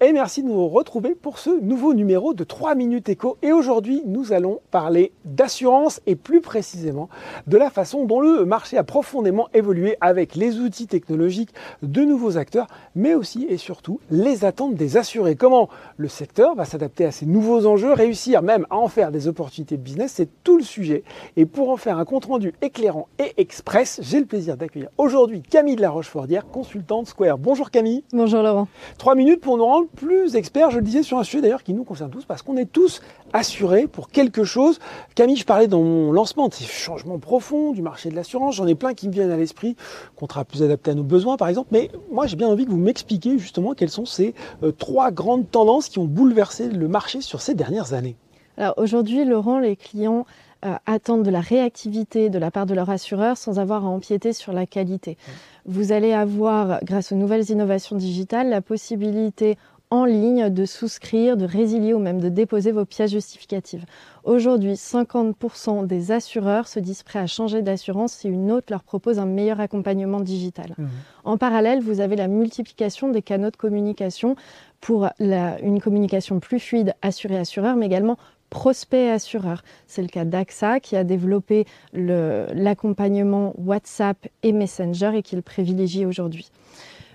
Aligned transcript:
et 0.00 0.12
merci 0.12 0.42
de 0.42 0.48
nous 0.48 0.66
retrouver 0.66 1.14
pour 1.14 1.38
ce 1.38 1.50
nouveau 1.60 1.94
numéro 1.94 2.34
de 2.34 2.42
3 2.42 2.74
minutes 2.74 3.08
éco. 3.08 3.38
Et 3.42 3.52
aujourd'hui, 3.52 4.02
nous 4.06 4.32
allons 4.32 4.58
parler 4.72 5.12
d'assurance 5.24 6.00
et 6.06 6.16
plus 6.16 6.40
précisément 6.40 7.08
de 7.46 7.56
la 7.58 7.70
façon 7.70 8.04
dont 8.04 8.20
le 8.20 8.44
marché 8.44 8.76
a 8.76 8.82
profondément 8.82 9.48
évolué 9.54 9.96
avec 10.00 10.34
les 10.34 10.58
outils 10.58 10.88
technologiques 10.88 11.50
de 11.82 12.02
nouveaux 12.02 12.38
acteurs, 12.38 12.66
mais 12.96 13.14
aussi 13.14 13.46
et 13.48 13.56
surtout 13.56 14.00
les 14.10 14.44
attentes 14.44 14.74
des 14.74 14.96
assurés. 14.96 15.36
Comment 15.36 15.68
le 15.96 16.08
secteur 16.08 16.56
va 16.56 16.64
s'adapter 16.64 17.04
à 17.04 17.12
ces 17.12 17.26
nouveaux 17.26 17.64
enjeux, 17.66 17.92
réussir 17.92 18.42
même 18.42 18.66
à 18.68 18.76
en 18.76 18.88
faire 18.88 19.12
des 19.12 19.28
opportunités 19.28 19.76
de 19.76 19.82
business, 19.82 20.14
c'est 20.16 20.28
tout 20.42 20.56
le 20.56 20.64
sujet. 20.64 21.04
Et 21.36 21.46
pour 21.46 21.70
en 21.70 21.76
faire 21.76 21.98
un 21.98 22.04
compte-rendu 22.04 22.52
éclairant 22.62 23.06
et 23.20 23.32
express, 23.36 24.00
j'ai 24.02 24.18
le 24.18 24.26
plaisir 24.26 24.56
d'accueillir 24.56 24.88
aujourd'hui 24.98 25.40
Camille 25.40 25.76
de 25.76 25.82
la 25.82 25.90
Rochefordière, 25.90 26.48
consultante 26.48 27.06
Square. 27.06 27.38
Bonjour 27.38 27.70
Camille. 27.70 28.02
Bonjour 28.12 28.42
Laurent. 28.42 28.66
Trois 28.98 29.14
minutes 29.14 29.40
pour 29.40 29.51
nous 29.56 29.64
rendre 29.64 29.88
plus 29.88 30.36
experts, 30.36 30.70
je 30.70 30.78
le 30.78 30.84
disais, 30.84 31.02
sur 31.02 31.18
un 31.18 31.24
sujet 31.24 31.40
d'ailleurs 31.40 31.62
qui 31.62 31.74
nous 31.74 31.84
concerne 31.84 32.10
tous, 32.10 32.24
parce 32.24 32.42
qu'on 32.42 32.56
est 32.56 32.70
tous 32.70 33.00
assurés 33.32 33.86
pour 33.86 34.08
quelque 34.08 34.44
chose. 34.44 34.78
Camille, 35.14 35.36
je 35.36 35.44
parlais 35.44 35.68
dans 35.68 35.82
mon 35.82 36.12
lancement 36.12 36.48
de 36.48 36.54
ces 36.54 36.64
changements 36.64 37.18
profonds 37.18 37.72
du 37.72 37.82
marché 37.82 38.10
de 38.10 38.14
l'assurance. 38.14 38.56
J'en 38.56 38.66
ai 38.66 38.74
plein 38.74 38.94
qui 38.94 39.08
me 39.08 39.12
viennent 39.12 39.30
à 39.30 39.36
l'esprit, 39.36 39.76
contrat 40.16 40.44
plus 40.44 40.62
adapté 40.62 40.90
à 40.90 40.94
nos 40.94 41.02
besoins 41.02 41.36
par 41.36 41.48
exemple. 41.48 41.68
Mais 41.72 41.90
moi, 42.10 42.26
j'ai 42.26 42.36
bien 42.36 42.48
envie 42.48 42.64
que 42.64 42.70
vous 42.70 42.76
m'expliquiez 42.76 43.38
justement 43.38 43.74
quelles 43.74 43.90
sont 43.90 44.06
ces 44.06 44.34
euh, 44.62 44.72
trois 44.72 45.10
grandes 45.10 45.50
tendances 45.50 45.88
qui 45.88 45.98
ont 45.98 46.04
bouleversé 46.04 46.68
le 46.68 46.88
marché 46.88 47.20
sur 47.20 47.40
ces 47.40 47.54
dernières 47.54 47.92
années. 47.92 48.16
Alors 48.56 48.74
aujourd'hui, 48.76 49.24
Laurent, 49.24 49.58
les 49.58 49.76
clients 49.76 50.26
euh, 50.64 50.74
attendent 50.86 51.24
de 51.24 51.30
la 51.30 51.40
réactivité 51.40 52.30
de 52.30 52.38
la 52.38 52.50
part 52.50 52.66
de 52.66 52.74
leur 52.74 52.88
assureur 52.88 53.36
sans 53.36 53.58
avoir 53.58 53.84
à 53.84 53.88
empiéter 53.88 54.32
sur 54.32 54.52
la 54.52 54.66
qualité. 54.66 55.18
Vous 55.66 55.92
allez 55.92 56.12
avoir, 56.12 56.78
grâce 56.84 57.12
aux 57.12 57.16
nouvelles 57.16 57.50
innovations 57.50 57.96
digitales, 57.96 58.48
la 58.48 58.60
possibilité 58.60 59.58
en 59.92 60.06
ligne 60.06 60.48
de 60.48 60.64
souscrire, 60.64 61.36
de 61.36 61.44
résilier 61.44 61.92
ou 61.92 61.98
même 61.98 62.18
de 62.18 62.30
déposer 62.30 62.72
vos 62.72 62.86
pièces 62.86 63.10
justificatives. 63.10 63.84
Aujourd'hui, 64.24 64.72
50% 64.72 65.86
des 65.86 66.12
assureurs 66.12 66.66
se 66.66 66.80
disent 66.80 67.02
prêts 67.02 67.18
à 67.18 67.26
changer 67.26 67.60
d'assurance 67.60 68.14
si 68.14 68.28
une 68.28 68.50
autre 68.50 68.68
leur 68.70 68.84
propose 68.84 69.18
un 69.18 69.26
meilleur 69.26 69.60
accompagnement 69.60 70.20
digital. 70.20 70.74
Mmh. 70.78 70.86
En 71.24 71.36
parallèle, 71.36 71.82
vous 71.82 72.00
avez 72.00 72.16
la 72.16 72.26
multiplication 72.26 73.10
des 73.10 73.20
canaux 73.20 73.50
de 73.50 73.56
communication 73.56 74.34
pour 74.80 75.08
une 75.20 75.80
communication 75.82 76.40
plus 76.40 76.58
fluide 76.58 76.94
assuré-assureur, 77.02 77.76
mais 77.76 77.86
également 77.86 78.16
prospect 78.52 79.10
assureur. 79.10 79.64
C'est 79.86 80.02
le 80.02 80.08
cas 80.08 80.26
d'AXA 80.26 80.78
qui 80.78 80.94
a 80.94 81.04
développé 81.04 81.64
l'accompagnement 81.94 83.54
WhatsApp 83.56 84.28
et 84.42 84.52
Messenger 84.52 85.12
et 85.14 85.22
qui 85.22 85.36
le 85.36 85.42
privilégie 85.42 86.04
aujourd'hui. 86.04 86.50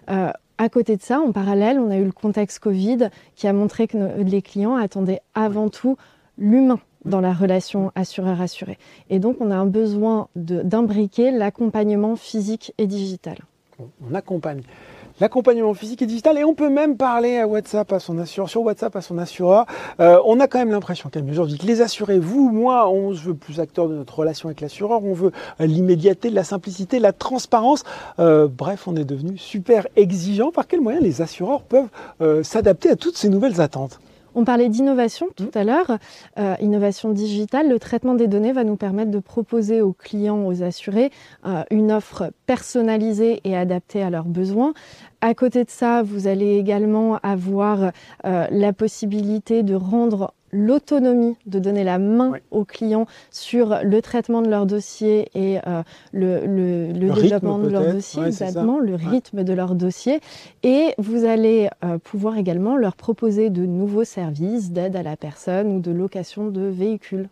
Euh, 0.10 0.32
à 0.58 0.70
côté 0.70 0.98
de 0.98 1.02
ça, 1.04 1.20
en 1.20 1.32
parallèle, 1.32 1.80
on 1.80 1.92
a 1.92 1.98
eu 1.98 2.06
le 2.06 2.12
contexte 2.12 2.58
Covid 2.58 3.10
qui 3.36 3.48
a 3.48 3.54
montré 3.54 3.88
que 3.88 4.20
les 4.20 4.42
clients 4.42 4.76
attendaient 4.76 5.22
avant 5.36 5.70
tout 5.70 5.96
l'humain 6.40 6.80
dans 7.06 7.22
la 7.22 7.34
relation 7.34 7.92
assureur-assuré. 7.94 8.80
Et 9.12 9.20
donc, 9.20 9.38
on 9.40 9.52
a 9.52 9.56
un 9.56 9.68
besoin 9.68 10.30
d'imbriquer 10.36 11.30
l'accompagnement 11.30 12.16
physique 12.16 12.74
et 12.80 12.88
digital. 12.88 13.38
On 13.80 14.16
accompagne 14.16 14.64
l'accompagnement 15.20 15.74
physique 15.74 16.02
et 16.02 16.06
digital. 16.06 16.38
Et 16.38 16.44
on 16.44 16.54
peut 16.54 16.70
même 16.70 16.98
parler 16.98 17.38
à 17.38 17.48
WhatsApp 17.48 17.92
à 17.94 18.00
son 18.00 18.18
assureur, 18.20 18.50
sur 18.50 18.62
WhatsApp 18.62 18.96
à 18.96 19.02
son 19.02 19.18
assureur. 19.18 19.66
Euh, 20.00 20.20
on 20.26 20.40
a 20.40 20.48
quand 20.48 20.60
même 20.60 20.72
l'impression, 20.72 21.10
même, 21.16 21.30
aujourd'hui, 21.30 21.58
que 21.58 21.66
les 21.66 21.82
assurés, 21.82 22.20
vous, 22.20 22.52
moi, 22.52 22.90
on 22.90 23.14
se 23.14 23.22
veut 23.22 23.34
plus 23.34 23.60
acteur 23.60 23.88
de 23.88 23.96
notre 23.96 24.20
relation 24.20 24.50
avec 24.50 24.62
l'assureur. 24.62 25.04
On 25.04 25.14
veut 25.14 25.32
euh, 25.62 25.66
l'immédiateté, 25.66 26.30
la 26.30 26.44
simplicité, 26.44 27.00
la 27.00 27.14
transparence. 27.14 27.84
Euh, 28.20 28.48
bref, 28.48 28.88
on 28.88 28.96
est 28.96 29.06
devenu 29.06 29.38
super 29.38 29.88
exigeant. 29.96 30.52
Par 30.52 30.68
quels 30.68 30.82
moyens 30.82 31.04
les 31.04 31.22
assureurs 31.22 31.62
peuvent 31.62 31.90
s'adapter 32.44 32.90
à 32.90 32.96
toutes 32.96 33.18
ces 33.18 33.30
nouvelles 33.30 33.62
attentes? 33.62 34.00
On 34.38 34.46
parlait 34.46 34.70
d'innovation 34.70 35.30
tout 35.36 35.50
mmh. 35.56 35.58
à 35.58 35.64
l'heure, 35.64 35.98
euh, 36.38 36.56
innovation 36.62 37.10
digitale. 37.10 37.70
Le 37.70 37.80
traitement 37.80 38.14
des 38.14 38.28
données 38.28 38.52
va 38.52 38.64
nous 38.64 38.76
permettre 38.76 39.10
de 39.10 39.18
proposer 39.18 39.82
aux 39.82 39.94
clients, 39.94 40.46
aux 40.46 40.62
assurés, 40.62 41.10
euh, 41.48 41.64
une 41.72 41.92
offre 41.92 42.32
personnalisée 42.46 43.42
et 43.46 43.58
adaptée 43.58 44.04
à 44.04 44.12
leurs 44.12 44.26
besoins. 44.26 44.76
À 45.22 45.34
côté 45.34 45.64
de 45.64 45.72
ça, 45.72 46.04
vous 46.04 46.28
allez 46.28 46.56
également 46.58 47.18
avoir 47.24 47.92
euh, 48.26 48.46
la 48.52 48.74
possibilité 48.74 49.64
de 49.64 49.74
rendre 49.74 50.36
l'autonomie, 50.52 51.36
de 51.46 51.60
donner 51.60 51.84
la 51.84 52.00
main 52.00 52.34
aux 52.52 52.66
clients 52.66 53.06
sur 53.32 53.80
le 53.84 54.02
traitement 54.02 54.42
de 54.42 54.50
leur 54.50 54.66
dossier 54.66 55.30
et 55.36 55.60
euh, 55.68 55.84
le, 56.14 56.92
développement 56.94 57.60
de 57.60 57.70
leur 57.70 57.94
dossier, 57.94 58.24
exactement, 58.24 58.80
le 58.80 58.96
rythme 58.96 59.44
de 59.44 59.54
leur 59.54 59.76
dossier. 59.76 60.20
Et 60.64 60.94
vous 60.98 61.26
allez 61.26 61.70
euh, 61.84 61.98
pouvoir 61.98 62.38
également 62.38 62.78
leur 62.78 62.96
proposer 62.96 63.50
de 63.50 63.66
nouveaux 63.66 64.04
services 64.04 64.72
d'aide 64.72 64.96
à 64.96 65.04
la 65.04 65.18
personne 65.18 65.76
ou 65.76 65.80
de 65.80 65.92
location 65.92 66.48
de 66.48 66.62
véhicules. 66.62 67.30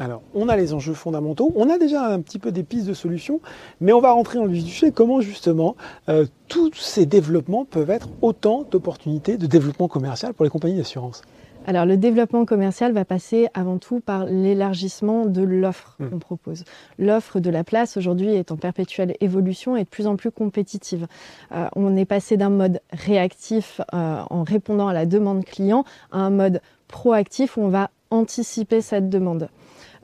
Alors, 0.00 0.22
on 0.34 0.48
a 0.48 0.56
les 0.56 0.74
enjeux 0.74 0.92
fondamentaux, 0.92 1.52
on 1.54 1.70
a 1.70 1.78
déjà 1.78 2.04
un 2.08 2.20
petit 2.20 2.40
peu 2.40 2.50
des 2.50 2.64
pistes 2.64 2.88
de 2.88 2.94
solutions, 2.94 3.40
mais 3.80 3.92
on 3.92 4.00
va 4.00 4.10
rentrer 4.10 4.40
en 4.40 4.44
le 4.44 4.50
vif 4.50 4.64
du 4.64 4.70
sujet, 4.70 4.90
comment 4.90 5.20
justement 5.20 5.76
euh, 6.08 6.26
tous 6.48 6.74
ces 6.74 7.06
développements 7.06 7.64
peuvent 7.64 7.90
être 7.90 8.08
autant 8.20 8.64
d'opportunités 8.68 9.36
de 9.36 9.46
développement 9.46 9.86
commercial 9.86 10.34
pour 10.34 10.44
les 10.44 10.50
compagnies 10.50 10.78
d'assurance? 10.78 11.22
Alors 11.66 11.86
le 11.86 11.96
développement 11.96 12.44
commercial 12.44 12.92
va 12.92 13.04
passer 13.04 13.48
avant 13.54 13.78
tout 13.78 14.00
par 14.00 14.26
l'élargissement 14.26 15.26
de 15.26 15.42
l'offre 15.42 15.96
mmh. 15.98 16.08
qu'on 16.08 16.18
propose. 16.18 16.64
L'offre 16.98 17.40
de 17.40 17.50
la 17.50 17.64
place 17.64 17.96
aujourd'hui 17.96 18.34
est 18.34 18.52
en 18.52 18.56
perpétuelle 18.56 19.16
évolution 19.20 19.76
et 19.76 19.84
de 19.84 19.88
plus 19.88 20.06
en 20.06 20.16
plus 20.16 20.30
compétitive. 20.30 21.06
Euh, 21.52 21.66
on 21.74 21.96
est 21.96 22.04
passé 22.04 22.36
d'un 22.36 22.50
mode 22.50 22.80
réactif 22.92 23.80
euh, 23.94 24.20
en 24.28 24.42
répondant 24.42 24.88
à 24.88 24.92
la 24.92 25.06
demande 25.06 25.44
client 25.44 25.84
à 26.12 26.18
un 26.18 26.30
mode 26.30 26.60
proactif 26.88 27.56
où 27.56 27.62
on 27.62 27.68
va 27.68 27.90
anticiper 28.10 28.80
cette 28.80 29.08
demande. 29.08 29.48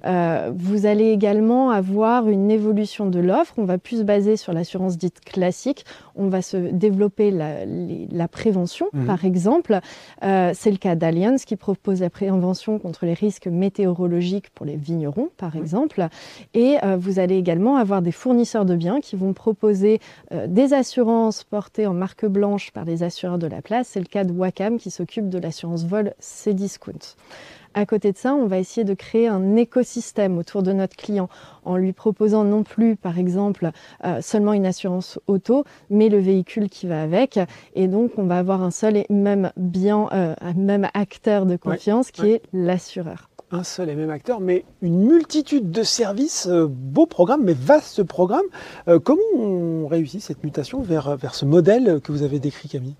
Euh, 0.06 0.52
vous 0.54 0.86
allez 0.86 1.10
également 1.10 1.70
avoir 1.70 2.28
une 2.28 2.50
évolution 2.50 3.06
de 3.06 3.18
l'offre. 3.18 3.54
On 3.56 3.64
va 3.64 3.78
plus 3.78 3.98
se 3.98 4.02
baser 4.02 4.36
sur 4.36 4.52
l'assurance 4.52 4.98
dite 4.98 5.20
classique. 5.20 5.84
On 6.16 6.28
va 6.28 6.42
se 6.42 6.56
développer 6.56 7.30
la, 7.30 8.28
prévention, 8.28 8.86
mhm. 8.92 9.06
par 9.06 9.24
exemple. 9.24 9.80
Euh, 10.22 10.52
c'est 10.54 10.70
le 10.70 10.76
cas 10.76 10.94
d'Allianz 10.94 11.44
qui 11.44 11.56
propose 11.56 12.00
la 12.00 12.10
prévention 12.10 12.78
contre 12.78 13.06
les 13.06 13.14
risques 13.14 13.46
météorologiques 13.46 14.50
pour 14.50 14.66
les 14.66 14.76
vignerons, 14.76 15.30
par 15.36 15.56
exemple. 15.56 16.06
Et 16.54 16.76
euh, 16.82 16.96
vous 16.96 17.18
allez 17.18 17.36
également 17.36 17.76
avoir 17.76 18.02
des 18.02 18.12
fournisseurs 18.12 18.64
de 18.64 18.76
biens 18.76 19.00
qui 19.00 19.16
vont 19.16 19.32
proposer 19.32 20.00
des 20.46 20.74
assurances 20.74 21.44
portées 21.44 21.86
en 21.86 21.94
marque 21.94 22.26
blanche 22.26 22.70
par 22.70 22.84
les 22.84 23.02
assureurs 23.02 23.38
de 23.38 23.46
la 23.46 23.62
place. 23.62 23.88
C'est 23.88 24.00
le 24.00 24.06
cas 24.06 24.24
de 24.24 24.32
Wacam 24.32 24.78
qui 24.78 24.90
s'occupe 24.90 25.28
de 25.28 25.38
l'assurance 25.38 25.84
vol 25.84 26.14
Cdiscount. 26.20 27.16
À 27.74 27.86
côté 27.86 28.10
de 28.10 28.16
ça, 28.16 28.34
on 28.34 28.46
va 28.46 28.58
essayer 28.58 28.84
de 28.84 28.94
créer 28.94 29.28
un 29.28 29.54
écosystème 29.54 30.38
autour 30.38 30.64
de 30.64 30.72
notre 30.72 30.96
client 30.96 31.28
en 31.64 31.76
lui 31.76 31.92
proposant 31.92 32.42
non 32.42 32.64
plus, 32.64 32.96
par 32.96 33.16
exemple, 33.16 33.70
euh, 34.04 34.20
seulement 34.20 34.52
une 34.52 34.66
assurance 34.66 35.20
auto, 35.28 35.64
mais 35.88 36.08
le 36.08 36.18
véhicule 36.18 36.68
qui 36.68 36.88
va 36.88 37.02
avec. 37.02 37.38
Et 37.74 37.86
donc, 37.86 38.12
on 38.16 38.24
va 38.24 38.38
avoir 38.38 38.62
un 38.62 38.72
seul 38.72 38.96
et 38.96 39.06
même 39.08 39.52
bien, 39.56 40.08
euh, 40.12 40.34
même 40.56 40.88
acteur 40.94 41.46
de 41.46 41.56
confiance 41.56 42.10
qui 42.10 42.26
est 42.28 42.42
l'assureur 42.52 43.28
un 43.52 43.64
seul 43.64 43.88
et 43.88 43.96
même 43.96 44.10
acteur, 44.10 44.38
mais 44.38 44.64
une 44.80 45.04
multitude 45.08 45.72
de 45.72 45.82
services, 45.82 46.46
euh, 46.46 46.68
beau 46.70 47.06
programme, 47.06 47.42
mais 47.42 47.52
vaste 47.52 48.04
programme. 48.04 48.44
comment 49.02 49.20
on 49.34 49.88
réussit 49.88 50.22
cette 50.22 50.44
mutation 50.44 50.82
vers, 50.82 51.16
vers 51.16 51.34
ce 51.34 51.44
modèle 51.44 52.00
que 52.00 52.12
vous 52.12 52.22
avez 52.22 52.38
décrit, 52.38 52.68
Camille? 52.68 52.94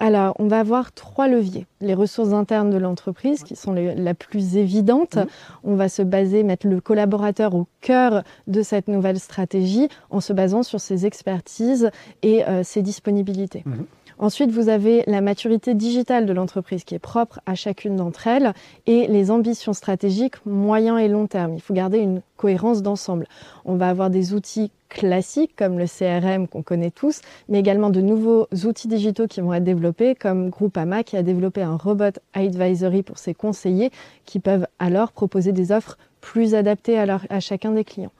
Alors, 0.00 0.34
on 0.38 0.48
va 0.48 0.58
avoir 0.58 0.92
trois 0.92 1.28
leviers. 1.28 1.66
Les 1.82 1.92
ressources 1.92 2.32
internes 2.32 2.70
de 2.70 2.78
l'entreprise, 2.78 3.42
qui 3.42 3.54
sont 3.54 3.74
les, 3.74 3.94
la 3.94 4.14
plus 4.14 4.56
évidente. 4.56 5.16
Mhm. 5.16 5.26
On 5.62 5.74
va 5.74 5.90
se 5.90 6.00
baser, 6.00 6.42
mettre 6.42 6.66
le 6.66 6.80
collaborateur 6.80 7.54
au 7.54 7.68
cœur 7.82 8.24
de 8.46 8.62
cette 8.62 8.88
nouvelle 8.88 9.20
stratégie 9.20 9.88
en 10.08 10.20
se 10.20 10.32
basant 10.32 10.62
sur 10.62 10.80
ses 10.80 11.04
expertises 11.04 11.90
et 12.22 12.44
euh, 12.46 12.62
ses 12.64 12.80
disponibilités. 12.80 13.62
Mhm. 13.66 13.84
Ensuite, 14.22 14.50
vous 14.50 14.68
avez 14.68 15.02
la 15.06 15.22
maturité 15.22 15.72
digitale 15.72 16.26
de 16.26 16.34
l'entreprise 16.34 16.84
qui 16.84 16.94
est 16.94 16.98
propre 16.98 17.40
à 17.46 17.54
chacune 17.54 17.96
d'entre 17.96 18.26
elles 18.26 18.52
et 18.86 19.06
les 19.06 19.30
ambitions 19.30 19.72
stratégiques 19.72 20.44
moyen 20.44 20.98
et 20.98 21.08
long 21.08 21.26
terme. 21.26 21.54
Il 21.54 21.62
faut 21.62 21.72
garder 21.72 22.00
une 22.00 22.20
cohérence 22.36 22.82
d'ensemble. 22.82 23.26
On 23.64 23.76
va 23.76 23.88
avoir 23.88 24.10
des 24.10 24.34
outils 24.34 24.72
classiques 24.90 25.56
comme 25.56 25.78
le 25.78 25.86
CRM 25.86 26.48
qu'on 26.48 26.62
connaît 26.62 26.90
tous, 26.90 27.22
mais 27.48 27.60
également 27.60 27.88
de 27.88 28.02
nouveaux 28.02 28.46
outils 28.66 28.88
digitaux 28.88 29.26
qui 29.26 29.40
vont 29.40 29.54
être 29.54 29.64
développés 29.64 30.14
comme 30.14 30.50
Groupama 30.50 31.02
qui 31.02 31.16
a 31.16 31.22
développé 31.22 31.62
un 31.62 31.78
robot 31.78 32.20
advisory 32.34 33.02
pour 33.02 33.16
ses 33.16 33.32
conseillers 33.32 33.90
qui 34.26 34.38
peuvent 34.38 34.66
alors 34.78 35.12
proposer 35.12 35.52
des 35.52 35.72
offres 35.72 35.96
plus 36.20 36.54
adaptées 36.54 36.98
à, 36.98 37.20
à 37.30 37.40
chacun 37.40 37.72
des 37.72 37.84
clients. 37.84 38.12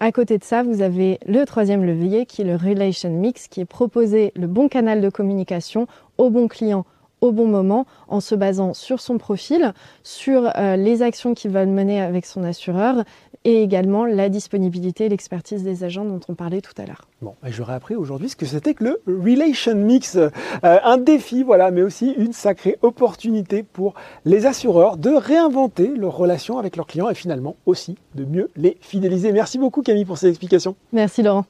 À 0.00 0.12
côté 0.12 0.38
de 0.38 0.44
ça, 0.44 0.62
vous 0.62 0.80
avez 0.80 1.18
le 1.26 1.44
troisième 1.44 1.84
levier 1.84 2.24
qui 2.24 2.42
est 2.42 2.44
le 2.44 2.54
Relation 2.54 3.10
Mix, 3.10 3.48
qui 3.48 3.60
est 3.60 3.64
proposer 3.64 4.32
le 4.36 4.46
bon 4.46 4.68
canal 4.68 5.00
de 5.00 5.08
communication 5.08 5.88
au 6.18 6.30
bon 6.30 6.46
client 6.46 6.84
au 7.20 7.32
bon 7.32 7.48
moment 7.48 7.84
en 8.06 8.20
se 8.20 8.36
basant 8.36 8.74
sur 8.74 9.00
son 9.00 9.18
profil, 9.18 9.72
sur 10.04 10.52
euh, 10.56 10.76
les 10.76 11.02
actions 11.02 11.34
qu'il 11.34 11.50
va 11.50 11.66
mener 11.66 12.00
avec 12.00 12.26
son 12.26 12.44
assureur 12.44 13.02
et 13.44 13.62
également 13.62 14.04
la 14.04 14.28
disponibilité 14.28 15.06
et 15.06 15.08
l'expertise 15.08 15.62
des 15.62 15.84
agents 15.84 16.04
dont 16.04 16.20
on 16.28 16.34
parlait 16.34 16.60
tout 16.60 16.72
à 16.76 16.84
l'heure. 16.84 17.02
Bon, 17.22 17.34
j'aurais 17.44 17.74
appris 17.74 17.94
aujourd'hui 17.94 18.28
ce 18.28 18.36
que 18.36 18.46
c'était 18.46 18.74
que 18.74 18.84
le 18.84 19.02
Relation 19.06 19.74
Mix. 19.74 20.16
Euh, 20.16 20.30
un 20.62 20.98
défi, 20.98 21.42
voilà, 21.42 21.70
mais 21.70 21.82
aussi 21.82 22.12
une 22.16 22.32
sacrée 22.32 22.78
opportunité 22.82 23.62
pour 23.62 23.94
les 24.24 24.46
assureurs 24.46 24.96
de 24.96 25.10
réinventer 25.10 25.88
leurs 25.96 26.16
relations 26.16 26.58
avec 26.58 26.76
leurs 26.76 26.86
clients 26.86 27.10
et 27.10 27.14
finalement 27.14 27.56
aussi 27.66 27.96
de 28.14 28.24
mieux 28.24 28.50
les 28.56 28.76
fidéliser. 28.80 29.32
Merci 29.32 29.58
beaucoup 29.58 29.82
Camille 29.82 30.04
pour 30.04 30.18
ces 30.18 30.28
explications. 30.28 30.76
Merci 30.92 31.22
Laurent. 31.22 31.44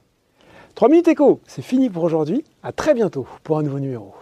3 0.75 0.89
minutes 0.89 1.07
écho, 1.07 1.41
c'est 1.47 1.61
fini 1.61 1.89
pour 1.89 2.03
aujourd'hui. 2.03 2.43
À 2.63 2.71
très 2.71 2.93
bientôt 2.93 3.27
pour 3.43 3.57
un 3.57 3.63
nouveau 3.63 3.79
numéro. 3.79 4.13